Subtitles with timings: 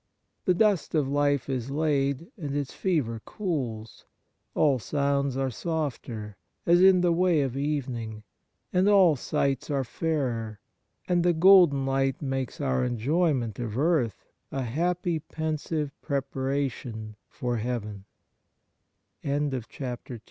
[0.45, 3.85] The dust of life is laid, and its fever cool.
[4.55, 8.23] All sounds are softer, as in the way of evening,
[8.73, 10.59] and all sights are fairer,
[11.07, 16.19] and the golden light makes our enjoyment of earth a happily pensive p